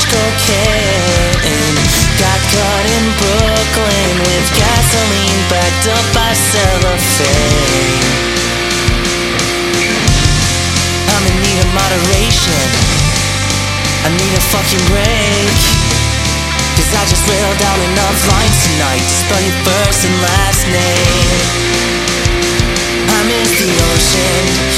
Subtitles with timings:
[0.00, 1.76] rich cocaine
[2.16, 8.04] Got caught in Brooklyn with gasoline backed up by cellophane.
[11.08, 12.66] I'm in need of moderation.
[14.04, 15.60] I need a fucking break.
[16.76, 21.40] Cause I just railed down enough lines tonight to Spell your first and last name.
[23.08, 24.69] I miss the ocean.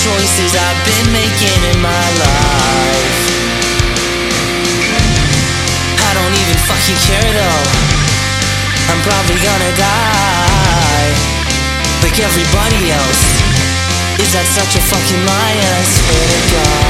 [0.00, 3.20] choices I've been making in my life.
[6.00, 7.64] I don't even fucking care though.
[8.88, 11.10] I'm probably gonna die.
[12.00, 13.22] Like everybody else.
[14.24, 15.56] Is that such a fucking lie?
[15.60, 16.89] And I swear to God.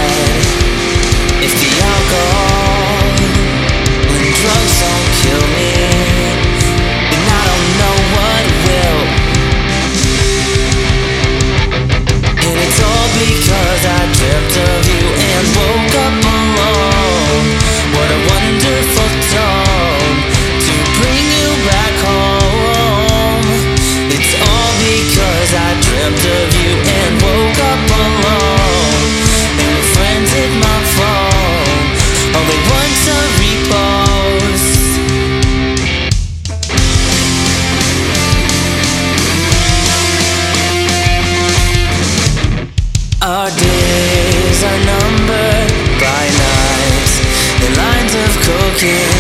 [48.80, 49.11] broken.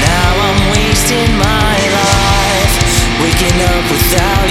[0.00, 2.74] Now I'm wasting my life,
[3.22, 4.45] waking up without.